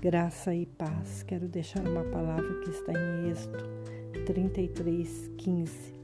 [0.00, 1.22] Graça e paz.
[1.22, 3.64] Quero deixar uma palavra que está em Êxodo
[4.26, 5.94] 33, 15.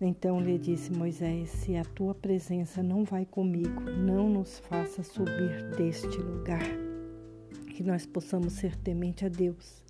[0.00, 5.70] Então lhe disse Moisés: Se a tua presença não vai comigo, não nos faça subir
[5.76, 6.64] deste lugar.
[7.76, 9.84] Que nós possamos ser temente a Deus,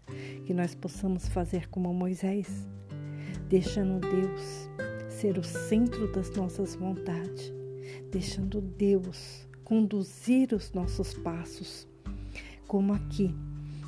[0.44, 2.66] que nós possamos fazer como Moisés,
[3.48, 4.68] deixando Deus
[5.08, 7.52] ser o centro das nossas vontades,
[8.10, 11.93] deixando Deus conduzir os nossos passos
[12.66, 13.34] como aqui,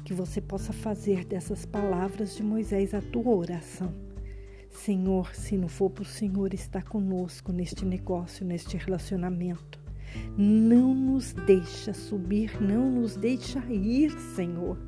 [0.05, 3.93] que você possa fazer dessas palavras de Moisés a tua oração.
[4.71, 9.81] Senhor, se não for para o Senhor estar conosco neste negócio, neste relacionamento,
[10.37, 14.79] não nos deixa subir, não nos deixa ir, Senhor.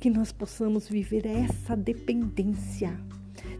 [0.00, 2.98] Que nós possamos viver essa dependência.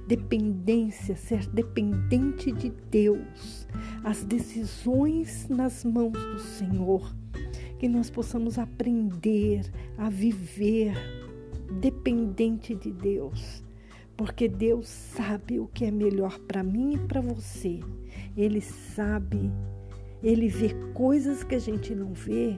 [0.08, 3.68] Dependência, ser dependente de Deus,
[4.02, 7.14] as decisões nas mãos do Senhor
[7.82, 10.94] que nós possamos aprender a viver
[11.80, 13.60] dependente de Deus,
[14.16, 17.80] porque Deus sabe o que é melhor para mim e para você.
[18.36, 19.50] Ele sabe,
[20.22, 22.56] ele vê coisas que a gente não vê,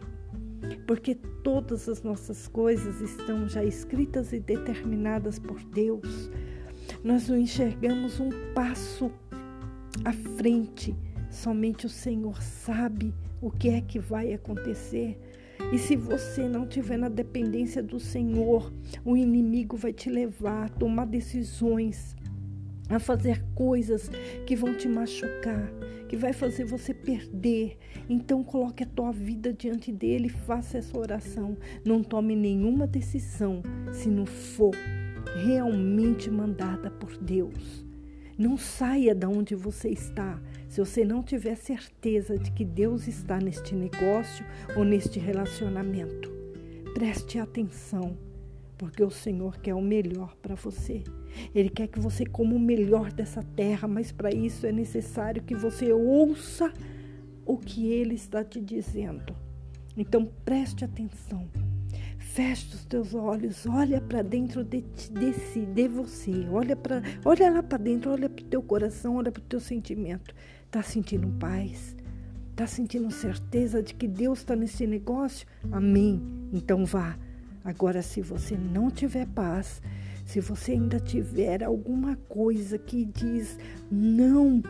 [0.87, 6.31] porque todas as nossas coisas estão já escritas e determinadas por Deus.
[7.03, 9.11] Nós não enxergamos um passo
[10.05, 10.95] à frente,
[11.35, 15.19] somente o Senhor sabe o que é que vai acontecer.
[15.73, 18.73] E se você não tiver na dependência do Senhor,
[19.05, 22.17] o inimigo vai te levar a tomar decisões,
[22.89, 24.11] a fazer coisas
[24.47, 25.73] que vão te machucar,
[26.09, 27.77] que vai fazer você perder.
[28.09, 31.57] Então coloque a tua vida diante dele faça essa oração.
[31.85, 34.75] Não tome nenhuma decisão se não for
[35.45, 37.84] realmente mandada por Deus.
[38.37, 43.39] Não saia da onde você está se você não tiver certeza de que Deus está
[43.39, 44.45] neste negócio
[44.77, 46.33] ou neste relacionamento.
[46.95, 48.17] Preste atenção,
[48.77, 51.05] porque o Senhor quer o melhor para você.
[51.55, 55.55] Ele quer que você coma o melhor dessa terra, mas para isso é necessário que
[55.55, 56.73] você ouça
[57.47, 59.35] o que ele está te dizendo.
[59.97, 61.49] Então preste atenção.
[62.35, 66.49] Feche os teus olhos, olha para dentro de, de si, de você.
[66.51, 69.61] Olha para, olha lá para dentro, olha para o teu coração, olha para o teu
[69.61, 70.35] sentimento.
[70.69, 71.95] Tá sentindo paz?
[72.57, 75.47] Tá sentindo certeza de que Deus está nesse negócio?
[75.71, 76.21] Amém.
[76.53, 77.17] Então vá.
[77.65, 79.81] Agora, se você não tiver paz,
[80.27, 83.57] se você ainda tiver alguma coisa que diz
[83.89, 84.61] não,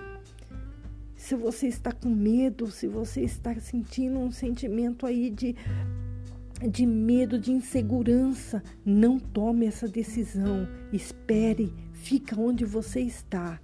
[1.16, 5.56] se você está com medo, se você está sentindo um sentimento aí de
[6.68, 10.68] de medo, de insegurança, não tome essa decisão.
[10.92, 13.60] Espere, fica onde você está,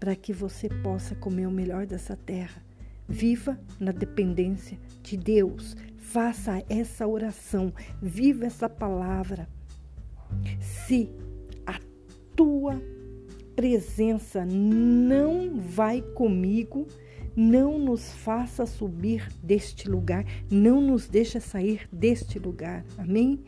[0.00, 2.62] para que você possa comer o melhor dessa terra.
[3.08, 5.76] Viva na dependência de Deus.
[5.96, 9.48] Faça essa oração, viva essa palavra.
[10.60, 11.10] Se
[11.66, 11.78] a
[12.34, 12.80] tua
[13.54, 16.86] presença não vai comigo,
[17.38, 22.84] não nos faça subir deste lugar, não nos deixa sair deste lugar.
[22.98, 23.44] Amém?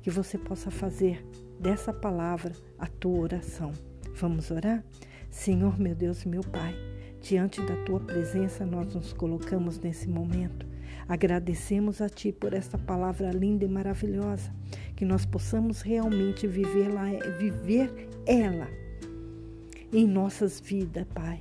[0.00, 1.26] Que você possa fazer
[1.58, 3.72] dessa palavra a tua oração.
[4.14, 4.84] Vamos orar?
[5.28, 6.72] Senhor, meu Deus meu Pai,
[7.20, 10.64] diante da tua presença nós nos colocamos nesse momento.
[11.08, 14.54] Agradecemos a Ti por esta palavra linda e maravilhosa,
[14.94, 17.06] que nós possamos realmente viver, lá,
[17.40, 18.68] viver ela
[19.92, 21.40] em nossas vidas, Pai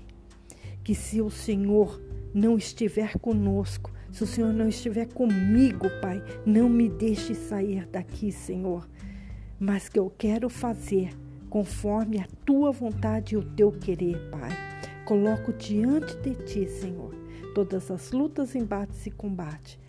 [0.83, 2.01] que se o Senhor
[2.33, 8.31] não estiver conosco, se o Senhor não estiver comigo, Pai, não me deixe sair daqui,
[8.31, 8.87] Senhor,
[9.59, 11.09] mas que eu quero fazer
[11.49, 14.49] conforme a tua vontade e o teu querer, Pai.
[15.05, 17.13] Coloco diante de ti, Senhor,
[17.53, 19.79] todas as lutas, embates e combate.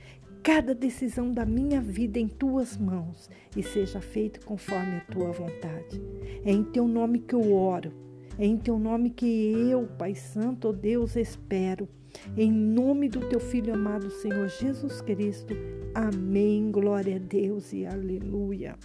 [0.42, 6.02] Cada decisão da minha vida em tuas mãos e seja feito conforme a tua vontade.
[6.44, 8.01] É em teu nome que eu oro
[8.38, 9.26] é em teu nome que
[9.70, 11.88] eu, Pai Santo, oh Deus, espero.
[12.37, 15.55] Em nome do teu Filho amado, Senhor Jesus Cristo.
[15.94, 16.70] Amém.
[16.70, 18.76] Glória a Deus e aleluia.